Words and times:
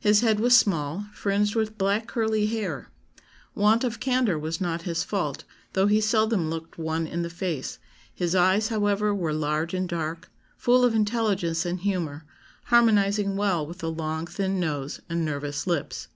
His 0.00 0.22
head 0.22 0.40
was 0.40 0.56
small, 0.56 1.04
fringed 1.12 1.54
with 1.54 1.76
black 1.76 2.06
curly 2.06 2.46
hair. 2.46 2.88
Want 3.54 3.84
of 3.84 4.00
candour 4.00 4.38
was 4.38 4.58
not 4.58 4.80
his 4.88 5.04
fault, 5.04 5.44
though 5.74 5.86
he 5.86 6.00
seldom 6.00 6.48
looked 6.48 6.78
one 6.78 7.06
in 7.06 7.20
the 7.20 7.28
face; 7.28 7.78
his 8.14 8.34
eyes, 8.34 8.68
however, 8.68 9.14
were 9.14 9.34
large 9.34 9.74
and 9.74 9.86
dark, 9.86 10.30
full 10.56 10.82
of 10.82 10.94
intelligence 10.94 11.66
and 11.66 11.80
humour, 11.80 12.24
harmonising 12.64 13.36
well 13.36 13.66
with 13.66 13.80
the 13.80 13.90
long 13.90 14.26
thin 14.26 14.58
nose 14.58 15.02
and 15.10 15.26
nervous 15.26 15.66
lips. 15.66 16.08